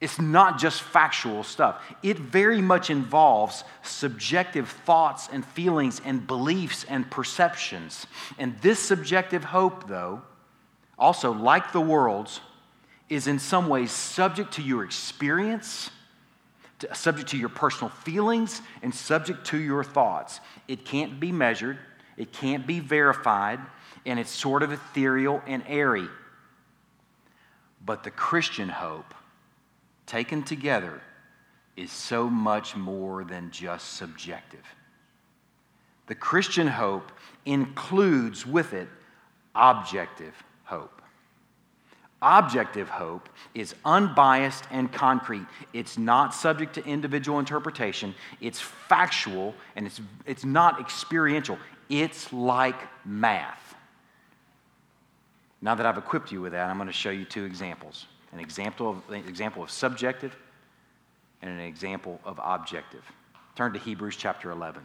[0.00, 1.82] It's not just factual stuff.
[2.02, 8.06] It very much involves subjective thoughts and feelings and beliefs and perceptions.
[8.38, 10.22] And this subjective hope, though,
[10.98, 12.40] also like the world's,
[13.08, 15.90] is in some ways subject to your experience,
[16.92, 20.40] subject to your personal feelings, and subject to your thoughts.
[20.68, 21.78] It can't be measured,
[22.16, 23.58] it can't be verified,
[24.08, 26.08] and it's sort of ethereal and airy.
[27.84, 29.14] But the Christian hope
[30.08, 31.00] taken together,
[31.76, 34.64] is so much more than just subjective.
[36.08, 37.12] The Christian hope
[37.44, 38.88] includes with it
[39.54, 41.02] objective hope.
[42.20, 45.46] Objective hope is unbiased and concrete.
[45.72, 48.14] It's not subject to individual interpretation.
[48.40, 51.58] It's factual and it's, it's not experiential.
[51.88, 53.67] It's like math.
[55.60, 58.40] Now that I've equipped you with that, I'm going to show you two examples an
[58.40, 60.36] example of, an example of subjective
[61.40, 63.02] and an example of objective.
[63.56, 64.82] Turn to Hebrews chapter 11.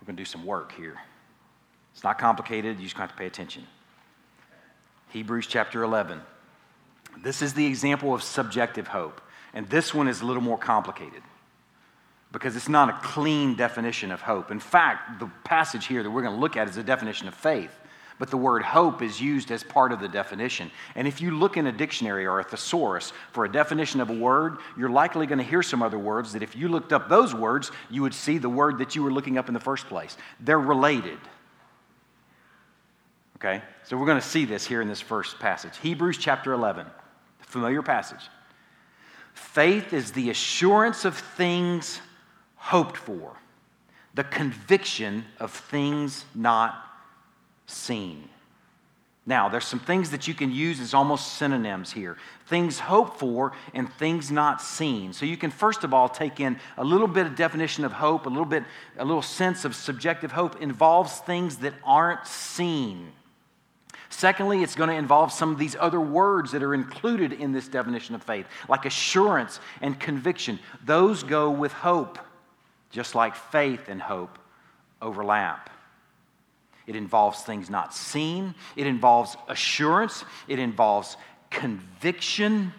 [0.00, 0.96] We're going to do some work here.
[1.92, 3.66] It's not complicated, you just have to pay attention.
[5.08, 6.20] Hebrews chapter 11.
[7.18, 9.20] This is the example of subjective hope,
[9.52, 11.22] and this one is a little more complicated
[12.32, 14.50] because it's not a clean definition of hope.
[14.50, 17.34] In fact, the passage here that we're going to look at is a definition of
[17.34, 17.76] faith,
[18.18, 20.70] but the word hope is used as part of the definition.
[20.94, 24.14] And if you look in a dictionary or a thesaurus for a definition of a
[24.14, 27.34] word, you're likely going to hear some other words that if you looked up those
[27.34, 30.16] words, you would see the word that you were looking up in the first place.
[30.38, 31.18] They're related.
[33.36, 33.62] Okay?
[33.84, 35.76] So we're going to see this here in this first passage.
[35.78, 36.86] Hebrews chapter 11,
[37.40, 38.28] familiar passage.
[39.32, 42.00] Faith is the assurance of things
[42.60, 43.32] hoped for,
[44.14, 46.86] the conviction of things not
[47.66, 48.28] seen.
[49.26, 53.52] Now, there's some things that you can use as almost synonyms here things hoped for
[53.74, 55.12] and things not seen.
[55.12, 58.26] So you can first of all take in a little bit of definition of hope,
[58.26, 58.64] a little bit,
[58.98, 63.12] a little sense of subjective hope involves things that aren't seen.
[64.08, 67.68] Secondly, it's going to involve some of these other words that are included in this
[67.68, 70.58] definition of faith, like assurance and conviction.
[70.84, 72.18] Those go with hope,
[72.90, 74.38] just like faith and hope
[75.00, 75.70] overlap.
[76.86, 81.16] It involves things not seen, it involves assurance, it involves
[81.50, 82.72] conviction.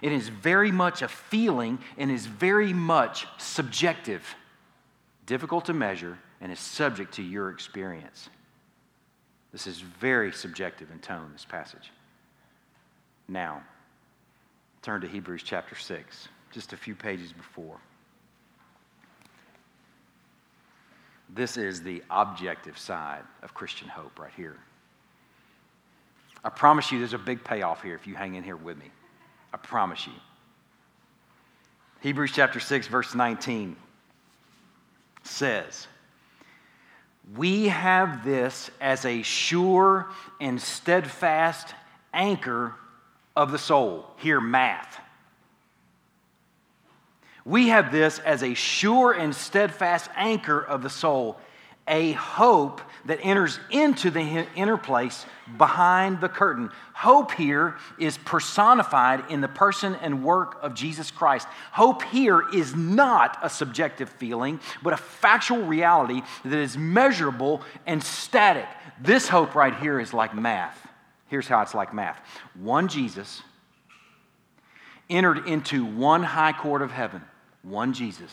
[0.00, 4.34] It is very much a feeling and is very much subjective,
[5.26, 8.28] difficult to measure, and is subject to your experience.
[9.52, 11.92] This is very subjective in tone, this passage.
[13.28, 13.62] Now,
[14.82, 17.78] turn to Hebrews chapter 6, just a few pages before.
[21.34, 24.56] This is the objective side of Christian hope right here.
[26.44, 28.90] I promise you there's a big payoff here if you hang in here with me.
[29.54, 30.12] I promise you.
[32.00, 33.76] Hebrews chapter 6, verse 19
[35.22, 35.86] says,
[37.36, 40.08] we have this as a sure
[40.40, 41.74] and steadfast
[42.12, 42.74] anchor
[43.36, 44.06] of the soul.
[44.16, 45.00] Here, math.
[47.44, 51.38] We have this as a sure and steadfast anchor of the soul,
[51.88, 55.26] a hope that enters into the inner place
[55.58, 56.70] behind the curtain.
[56.94, 61.48] Hope here is personified in the person and work of Jesus Christ.
[61.72, 68.02] Hope here is not a subjective feeling, but a factual reality that is measurable and
[68.02, 68.68] static.
[69.00, 70.78] This hope right here is like math.
[71.26, 72.20] Here's how it's like math
[72.54, 73.42] one Jesus
[75.10, 77.22] entered into one high court of heaven,
[77.62, 78.30] one Jesus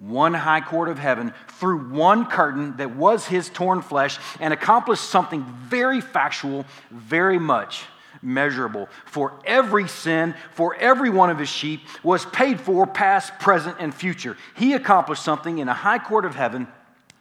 [0.00, 5.04] one high court of heaven through one curtain that was his torn flesh and accomplished
[5.04, 7.84] something very factual, very much
[8.22, 8.88] measurable.
[9.04, 13.94] For every sin, for every one of his sheep was paid for, past, present, and
[13.94, 14.36] future.
[14.56, 16.66] He accomplished something in a high court of heaven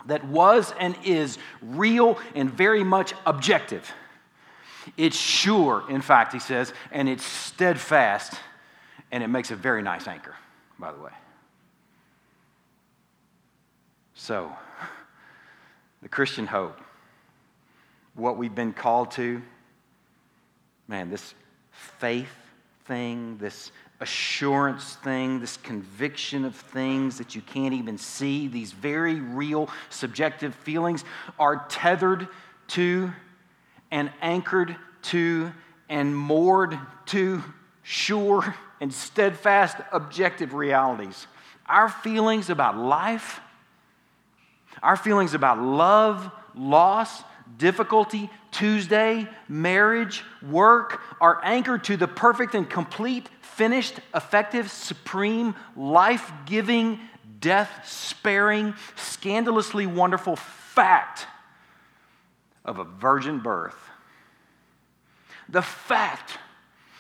[0.05, 3.91] that was and is real and very much objective.
[4.97, 8.34] It's sure, in fact, he says, and it's steadfast,
[9.12, 10.34] and it makes a very nice anchor,
[10.79, 11.11] by the way.
[14.13, 14.51] So,
[16.01, 16.79] the Christian hope,
[18.15, 19.41] what we've been called to,
[20.87, 21.33] man, this
[21.71, 22.31] faith
[22.85, 29.15] thing, this assurance thing, this conviction of things that you can't even see, these very
[29.15, 31.03] real subjective feelings
[31.38, 32.27] are tethered
[32.67, 33.11] to
[33.91, 35.51] and anchored to
[35.89, 36.77] and moored
[37.07, 37.43] to
[37.89, 41.27] sure and steadfast objective realities.
[41.65, 43.41] Our feelings about life
[44.81, 47.23] our feelings about love, loss,
[47.57, 56.31] difficulty, Tuesday, marriage, work are anchored to the perfect and complete, finished, effective, supreme, life
[56.45, 56.99] giving,
[57.39, 61.27] death sparing, scandalously wonderful fact
[62.63, 63.77] of a virgin birth.
[65.49, 66.37] The fact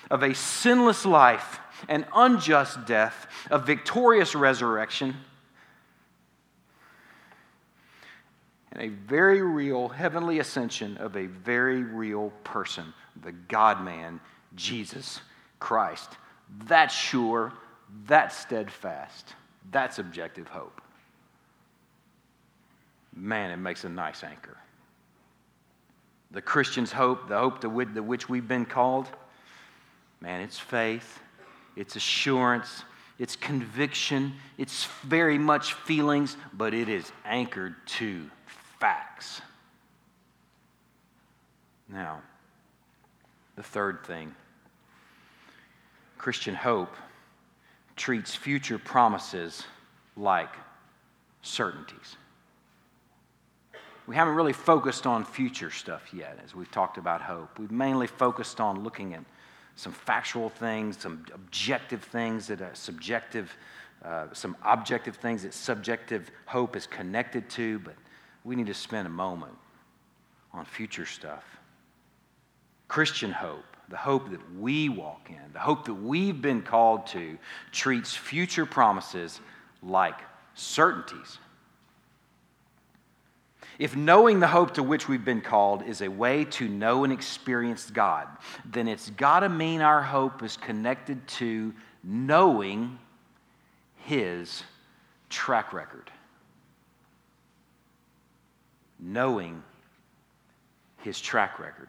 [0.09, 5.15] of a sinless life, an unjust death, a victorious resurrection
[8.71, 12.93] and a very real heavenly ascension of a very real person,
[13.23, 14.19] the God man,
[14.55, 15.21] Jesus
[15.59, 16.17] Christ.
[16.65, 17.53] That's sure,
[18.05, 19.33] that's steadfast,
[19.71, 20.81] that's objective hope.
[23.15, 24.57] Man, it makes a nice anchor.
[26.31, 29.07] The Christian's hope, the hope to which we've been called,
[30.21, 31.19] man, it's faith,
[31.75, 32.83] it's assurance,
[33.17, 38.29] it's conviction, it's very much feelings, but it is anchored to
[38.79, 39.41] facts.
[41.87, 42.21] Now,
[43.55, 44.35] the third thing
[46.17, 46.95] Christian hope
[47.95, 49.63] treats future promises
[50.15, 50.53] like
[51.41, 52.17] certainties.
[54.07, 57.59] We haven't really focused on future stuff yet as we've talked about hope.
[57.59, 59.21] We've mainly focused on looking at
[59.79, 63.55] some factual things, some objective things that are subjective,
[64.03, 67.95] uh, some objective things that subjective hope is connected to, but
[68.43, 69.53] we need to spend a moment
[70.51, 71.45] on future stuff.
[72.89, 77.37] Christian hope, the hope that we walk in, the hope that we've been called to,
[77.71, 79.39] treats future promises
[79.81, 80.19] like
[80.55, 81.37] certainties.
[83.79, 87.13] If knowing the hope to which we've been called is a way to know and
[87.13, 88.27] experience God,
[88.65, 91.73] then it's got to mean our hope is connected to
[92.03, 92.99] knowing
[93.95, 94.63] His
[95.29, 96.11] track record.
[98.99, 99.63] Knowing
[100.97, 101.87] His track record.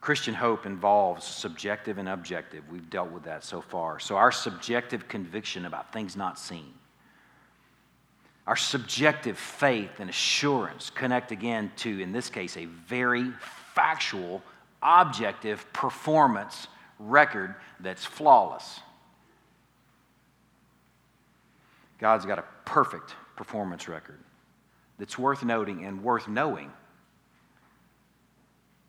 [0.00, 2.62] Christian hope involves subjective and objective.
[2.70, 3.98] We've dealt with that so far.
[3.98, 6.72] So, our subjective conviction about things not seen
[8.46, 13.30] our subjective faith and assurance connect again to, in this case, a very
[13.74, 14.42] factual,
[14.82, 16.66] objective performance
[16.98, 18.80] record that's flawless.
[21.98, 24.18] God's got a perfect performance record
[24.98, 26.72] that's worth noting and worth knowing.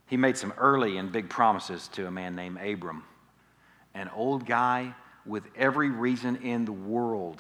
[0.07, 3.03] He made some early and big promises to a man named Abram,
[3.93, 4.95] an old guy
[5.27, 7.39] with every reason in the world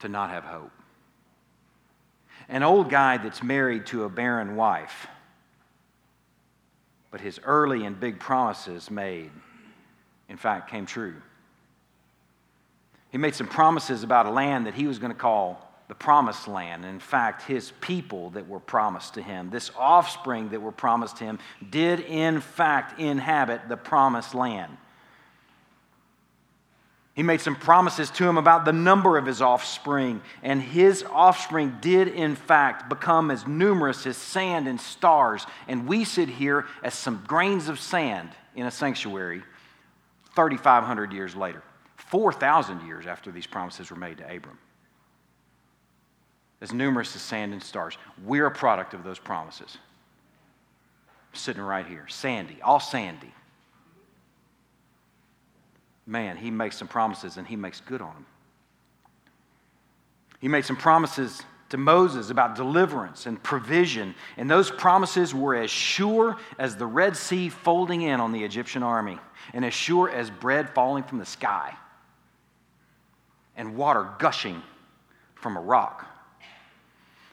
[0.00, 0.70] to not have hope.
[2.48, 5.06] An old guy that's married to a barren wife,
[7.10, 9.30] but his early and big promises made,
[10.28, 11.16] in fact, came true.
[13.10, 16.46] He made some promises about a land that he was going to call the promised
[16.46, 16.84] land.
[16.84, 21.24] In fact, his people that were promised to him, this offspring that were promised to
[21.24, 21.38] him,
[21.70, 24.76] did in fact inhabit the promised land.
[27.18, 31.76] He made some promises to him about the number of his offspring, and his offspring
[31.80, 35.44] did, in fact, become as numerous as sand and stars.
[35.66, 39.42] And we sit here as some grains of sand in a sanctuary
[40.36, 41.64] 3,500 years later,
[41.96, 44.60] 4,000 years after these promises were made to Abram.
[46.60, 47.98] As numerous as sand and stars.
[48.24, 49.76] We're a product of those promises.
[51.32, 53.34] Sitting right here, sandy, all sandy
[56.08, 58.26] man, he makes some promises and he makes good on them.
[60.40, 65.70] He made some promises to Moses about deliverance and provision, and those promises were as
[65.70, 69.18] sure as the Red Sea folding in on the Egyptian army,
[69.52, 71.74] and as sure as bread falling from the sky,
[73.54, 74.62] and water gushing
[75.34, 76.06] from a rock.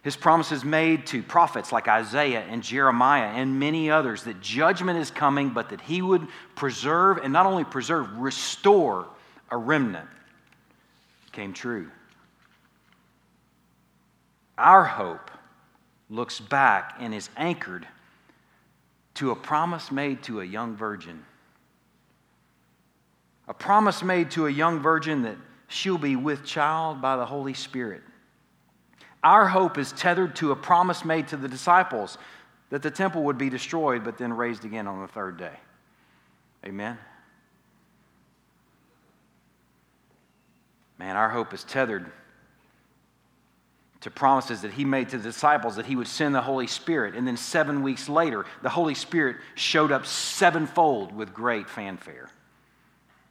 [0.05, 5.09] His promises made to prophets like Isaiah and Jeremiah and many others that judgment is
[5.09, 9.07] coming, but that he would preserve, and not only preserve, restore
[9.49, 10.07] a remnant
[11.31, 11.89] came true.
[14.59, 15.31] Our hope
[16.11, 17.87] looks back and is anchored
[19.15, 21.25] to a promise made to a young virgin.
[23.47, 25.37] A promise made to a young virgin that
[25.67, 28.03] she'll be with child by the Holy Spirit.
[29.25, 32.19] Our hope is tethered to a promise made to the disciples
[32.69, 35.57] that the temple would be destroyed but then raised again on the third day.
[36.63, 36.99] Amen?
[40.99, 42.11] Man, our hope is tethered
[44.01, 47.15] to promises that he made to the disciples that he would send the Holy Spirit.
[47.15, 52.29] And then seven weeks later, the Holy Spirit showed up sevenfold with great fanfare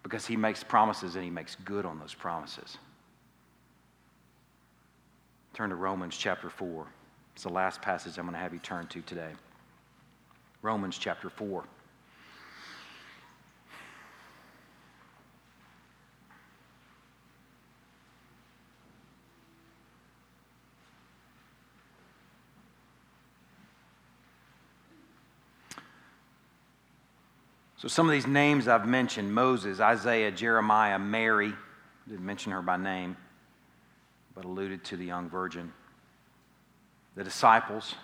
[0.02, 2.78] because he makes promises and he makes good on those promises.
[5.54, 6.84] Turn to Romans chapter 4.
[7.34, 9.30] It's the last passage I'm going to have you turn to today.
[10.62, 11.64] Romans chapter 4.
[27.76, 31.52] So, some of these names I've mentioned Moses, Isaiah, Jeremiah, Mary,
[32.08, 33.16] didn't mention her by name
[34.34, 35.72] but alluded to the young virgin.
[37.14, 37.94] The disciples,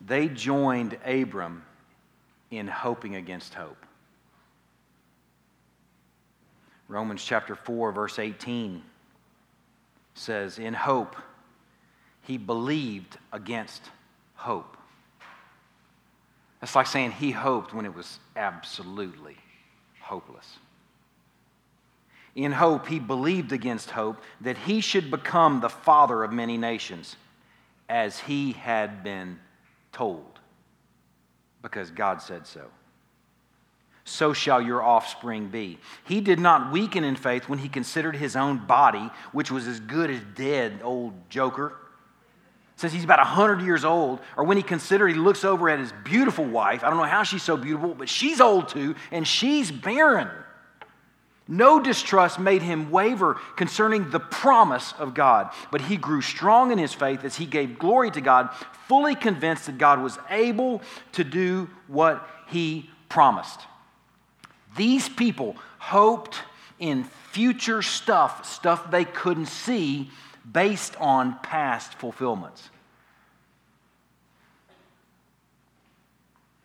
[0.00, 1.64] they joined Abram
[2.50, 3.86] in hoping against hope.
[6.88, 8.82] Romans chapter 4, verse 18
[10.14, 11.14] says, In hope,
[12.22, 13.82] he believed against
[14.34, 14.76] hope.
[16.60, 19.36] That's like saying he hoped when it was absolutely
[20.00, 20.58] hopeless.
[22.34, 27.16] In hope, he believed against hope that he should become the father of many nations,
[27.88, 29.38] as he had been
[29.92, 30.38] told,
[31.62, 32.66] because God said so.
[34.04, 35.78] So shall your offspring be.
[36.04, 39.80] He did not weaken in faith when he considered his own body, which was as
[39.80, 41.74] good as dead, old joker
[42.80, 45.92] since he's about 100 years old, or when he considered, he looks over at his
[46.02, 46.82] beautiful wife.
[46.82, 50.30] I don't know how she's so beautiful, but she's old too, and she's barren.
[51.52, 56.78] No distrust made him waver concerning the promise of God, but he grew strong in
[56.78, 58.50] his faith as he gave glory to God,
[58.86, 60.80] fully convinced that God was able
[61.12, 63.60] to do what he promised.
[64.76, 66.38] These people hoped
[66.78, 70.08] in future stuff, stuff they couldn't see,
[70.50, 72.70] based on past fulfillments.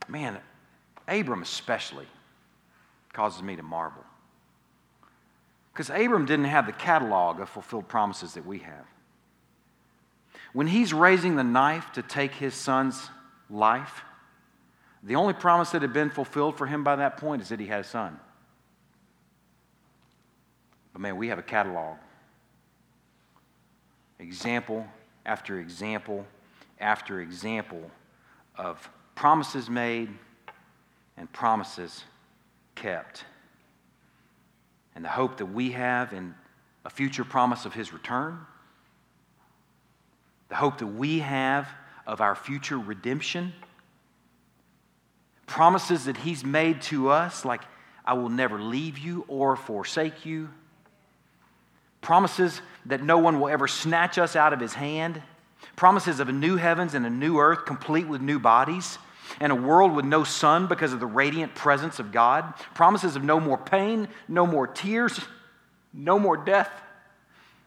[0.08, 0.38] Man,
[1.08, 2.06] Abram especially
[3.14, 4.05] causes me to marvel.
[5.76, 8.86] Because Abram didn't have the catalog of fulfilled promises that we have.
[10.54, 13.10] When he's raising the knife to take his son's
[13.50, 14.04] life,
[15.04, 17.66] the only promise that had been fulfilled for him by that point is that he
[17.66, 18.18] had a son.
[20.94, 21.98] But man, we have a catalog
[24.18, 24.88] example
[25.26, 26.26] after example
[26.80, 27.92] after example
[28.58, 30.10] of promises made
[31.18, 32.06] and promises
[32.76, 33.26] kept.
[34.96, 36.34] And the hope that we have in
[36.86, 38.40] a future promise of His return,
[40.50, 41.68] the hope that we have
[42.08, 43.54] of our future redemption,
[45.48, 47.62] promises that He's made to us, like,
[48.06, 50.50] I will never leave you or forsake you
[52.06, 55.22] promises that no one will ever snatch us out of his hand,
[55.76, 59.00] promises of a new heavens and a new earth complete with new bodies,
[59.40, 63.24] and a world with no sun because of the radiant presence of God, promises of
[63.24, 65.20] no more pain, no more tears,
[65.94, 66.72] no more death.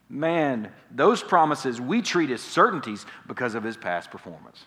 [0.08, 4.64] Man, those promises we treat as certainties because of his past performance.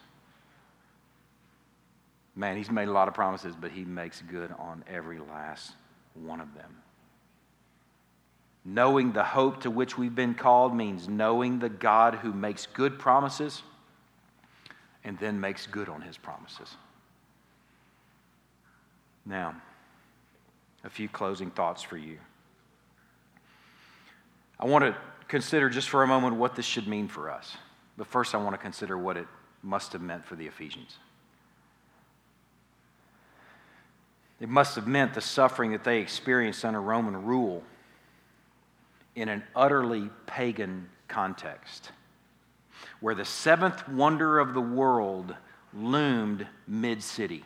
[2.35, 5.73] Man, he's made a lot of promises, but he makes good on every last
[6.13, 6.77] one of them.
[8.63, 12.99] Knowing the hope to which we've been called means knowing the God who makes good
[12.99, 13.63] promises
[15.03, 16.75] and then makes good on his promises.
[19.25, 19.55] Now,
[20.83, 22.17] a few closing thoughts for you.
[24.59, 24.95] I want to
[25.27, 27.55] consider just for a moment what this should mean for us.
[27.97, 29.27] But first, I want to consider what it
[29.63, 30.97] must have meant for the Ephesians.
[34.39, 37.63] It must have meant the suffering that they experienced under Roman rule
[39.15, 41.91] in an utterly pagan context,
[42.99, 45.35] where the seventh wonder of the world
[45.73, 47.43] loomed mid city.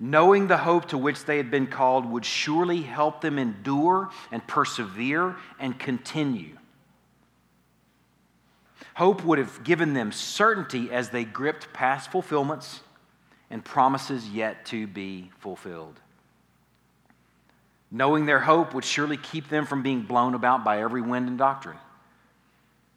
[0.00, 4.46] Knowing the hope to which they had been called would surely help them endure and
[4.46, 6.56] persevere and continue.
[8.94, 12.80] Hope would have given them certainty as they gripped past fulfillments
[13.50, 16.00] and promises yet to be fulfilled.
[17.90, 21.38] Knowing their hope would surely keep them from being blown about by every wind and
[21.38, 21.78] doctrine.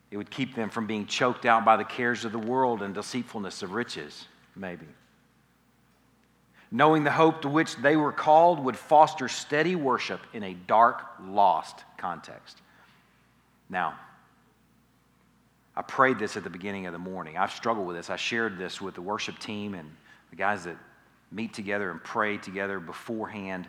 [0.10, 2.94] It would keep them from being choked out by the cares of the world and
[2.94, 4.88] deceitfulness of riches, maybe.
[6.72, 11.04] Knowing the hope to which they were called would foster steady worship in a dark,
[11.22, 12.62] lost context.
[13.70, 13.98] Now,
[15.76, 17.38] I prayed this at the beginning of the morning.
[17.38, 18.10] I've struggled with this.
[18.10, 19.90] I shared this with the worship team and
[20.30, 20.78] the guys that
[21.32, 23.68] meet together and pray together beforehand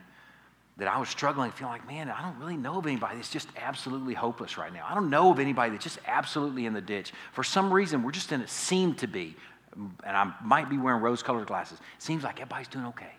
[0.78, 3.48] that I was struggling, feeling like, man, I don't really know of anybody that's just
[3.56, 4.86] absolutely hopeless right now.
[4.88, 7.12] I don't know of anybody that's just absolutely in the ditch.
[7.32, 9.36] For some reason, we're just in it, seem to be,
[9.76, 11.78] and I might be wearing rose colored glasses.
[11.98, 13.10] Seems like everybody's doing okay.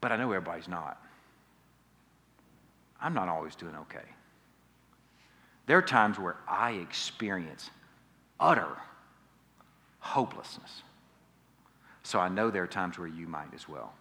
[0.00, 1.02] But I know everybody's not.
[3.00, 4.06] I'm not always doing okay.
[5.66, 7.70] There are times where I experience
[8.38, 8.68] utter
[9.98, 10.82] hopelessness.
[12.04, 13.94] So I know there are times where you might as well.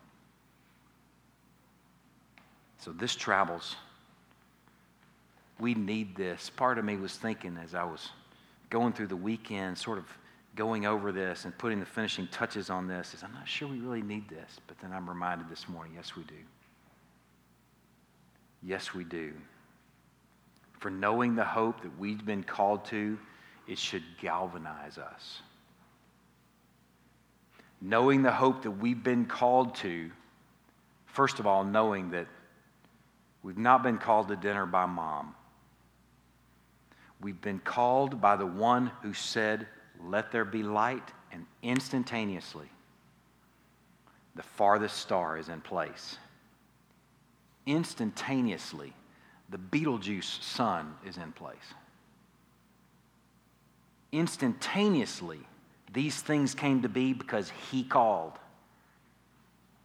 [2.84, 3.78] So this travels.
[5.58, 6.50] We need this.
[6.50, 8.10] Part of me was thinking as I was
[8.70, 10.06] going through the weekend, sort of
[10.58, 13.80] going over this and putting the finishing touches on this, is I'm not sure we
[13.80, 14.60] really need this.
[14.68, 16.34] But then I'm reminded this morning, yes, we do.
[18.62, 19.32] Yes, we do.
[20.82, 23.18] For knowing the hope that we've been called to
[23.66, 25.42] it should galvanize us.
[27.80, 30.12] Knowing the hope that we've been called to,
[31.06, 32.28] first of all, knowing that
[33.44, 35.36] we've not been called to dinner by mom.
[37.22, 39.68] We've been called by the one who said,
[40.04, 42.68] Let there be light, and instantaneously,
[44.36, 46.18] the farthest star is in place.
[47.66, 48.94] Instantaneously,
[49.50, 51.74] the Betelgeuse sun is in place.
[54.12, 55.40] Instantaneously,
[55.94, 58.34] these things came to be because he called.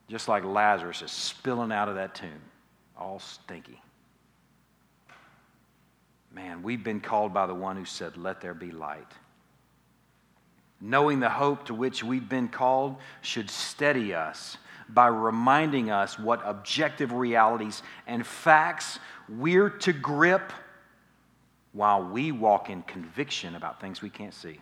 [0.09, 2.41] Just like Lazarus is spilling out of that tomb,
[2.99, 3.81] all stinky.
[6.33, 9.11] Man, we've been called by the one who said, Let there be light.
[10.81, 14.57] Knowing the hope to which we've been called should steady us
[14.89, 20.53] by reminding us what objective realities and facts we're to grip
[21.73, 24.61] while we walk in conviction about things we can't see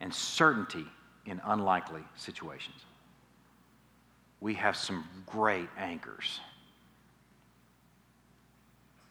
[0.00, 0.84] and certainty
[1.24, 2.84] in unlikely situations.
[4.40, 6.40] We have some great anchors.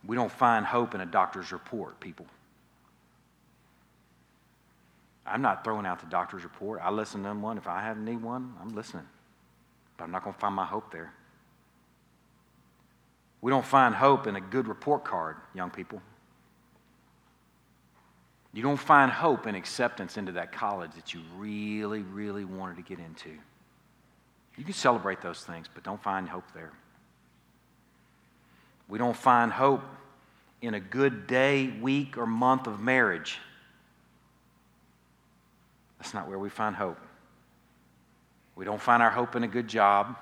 [0.07, 2.27] We don't find hope in a doctor's report, people.
[5.25, 6.79] I'm not throwing out the doctor's report.
[6.83, 7.57] I listen to them one.
[7.57, 9.07] If I have need one, I'm listening.
[9.97, 11.11] But I'm not going to find my hope there.
[13.41, 16.01] We don't find hope in a good report card, young people.
[18.53, 22.83] You don't find hope and acceptance into that college that you really, really wanted to
[22.83, 23.31] get into.
[24.57, 26.71] You can celebrate those things, but don't find hope there.
[28.87, 29.83] We don't find hope
[30.61, 33.39] in a good day, week, or month of marriage.
[35.99, 36.99] That's not where we find hope.
[38.55, 40.15] We don't find our hope in a good job.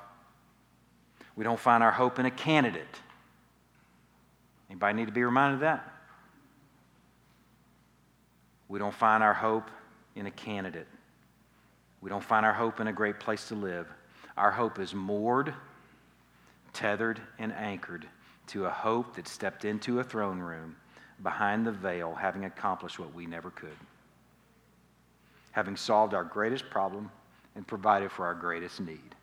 [1.35, 2.99] We don't find our hope in a candidate.
[4.69, 5.89] Anybody need to be reminded of that?
[8.69, 9.69] We don't find our hope
[10.15, 10.87] in a candidate.
[12.01, 13.87] We don't find our hope in a great place to live.
[14.35, 15.53] Our hope is moored,
[16.73, 18.07] tethered, and anchored
[18.47, 20.75] to a hope that stepped into a throne room
[21.21, 23.77] behind the veil, having accomplished what we never could,
[25.51, 27.09] having solved our greatest problem
[27.55, 29.15] and provided for our greatest need.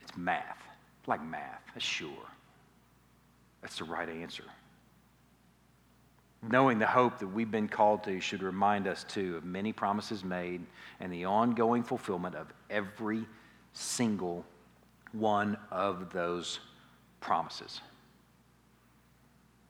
[0.00, 0.62] It's math,
[1.06, 2.08] like math, that's sure.
[3.62, 4.44] That's the right answer.
[6.42, 10.22] Knowing the hope that we've been called to should remind us, too, of many promises
[10.22, 10.60] made
[11.00, 13.24] and the ongoing fulfillment of every
[13.72, 14.44] single
[15.12, 16.60] one of those
[17.20, 17.80] promises.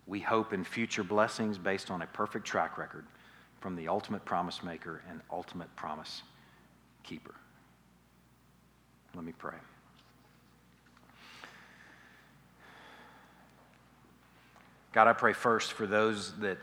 [0.07, 3.07] We hope in future blessings based on a perfect track record
[3.61, 6.23] from the ultimate promise maker and ultimate promise
[7.03, 7.35] keeper.
[9.15, 9.55] Let me pray.
[14.93, 16.59] God, I pray first for those that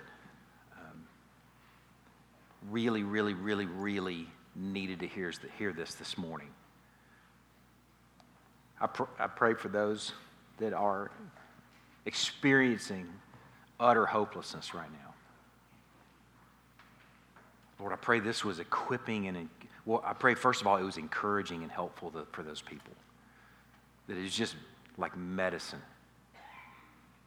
[0.78, 1.04] um,
[2.70, 6.48] really, really, really, really needed to hear, hear this this morning.
[8.80, 10.14] I, pr- I pray for those
[10.60, 11.12] that are
[12.06, 13.08] experiencing
[13.82, 15.14] utter hopelessness right now.
[17.80, 19.50] Lord, I pray this was equipping and,
[19.86, 22.94] well, I pray first of all it was encouraging and helpful to, for those people.
[24.08, 24.56] That it's just
[24.98, 25.82] like medicine,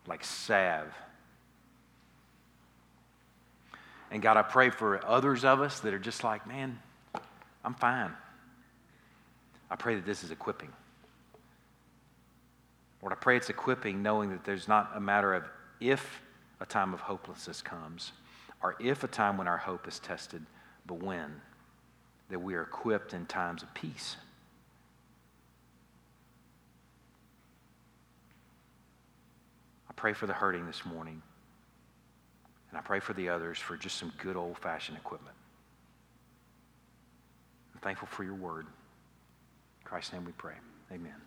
[0.07, 0.95] like salve.
[4.13, 6.79] And God, I pray for others of us that are just like, man,
[7.65, 8.13] I'm fine.
[9.69, 10.71] I pray that this is equipping.
[13.03, 15.45] Lord, I pray it's equipping knowing that there's not a matter of
[15.81, 16.23] if
[16.61, 18.13] a time of hopelessness comes,
[18.63, 20.45] or if a time when our hope is tested,
[20.87, 21.41] but when,
[22.31, 24.17] that we are equipped in times of peace.
[29.89, 31.23] I pray for the hurting this morning,
[32.71, 35.37] and I pray for the others for just some good old fashioned equipment.
[37.75, 38.67] I'm thankful for your word.
[38.67, 40.55] In Christ's name we pray.
[40.93, 41.24] Amen.